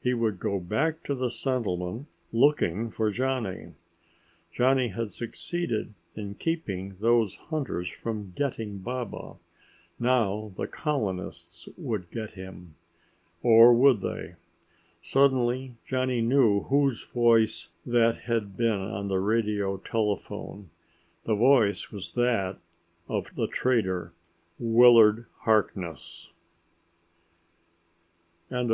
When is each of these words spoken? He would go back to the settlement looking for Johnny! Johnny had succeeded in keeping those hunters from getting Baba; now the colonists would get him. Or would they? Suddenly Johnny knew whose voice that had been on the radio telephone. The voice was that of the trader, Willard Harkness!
He 0.00 0.14
would 0.14 0.40
go 0.40 0.58
back 0.58 1.02
to 1.02 1.14
the 1.14 1.28
settlement 1.28 2.06
looking 2.32 2.88
for 2.88 3.10
Johnny! 3.10 3.74
Johnny 4.50 4.88
had 4.88 5.10
succeeded 5.10 5.92
in 6.14 6.36
keeping 6.36 6.96
those 6.98 7.34
hunters 7.34 7.90
from 7.90 8.32
getting 8.34 8.78
Baba; 8.78 9.34
now 9.98 10.52
the 10.56 10.66
colonists 10.66 11.68
would 11.76 12.10
get 12.10 12.30
him. 12.30 12.74
Or 13.42 13.74
would 13.74 14.00
they? 14.00 14.36
Suddenly 15.02 15.74
Johnny 15.86 16.22
knew 16.22 16.60
whose 16.62 17.04
voice 17.04 17.68
that 17.84 18.20
had 18.20 18.56
been 18.56 18.80
on 18.80 19.08
the 19.08 19.18
radio 19.18 19.76
telephone. 19.76 20.70
The 21.24 21.34
voice 21.34 21.92
was 21.92 22.12
that 22.12 22.56
of 23.08 23.34
the 23.34 23.46
trader, 23.46 24.14
Willard 24.58 25.26
Harkness! 25.40 26.30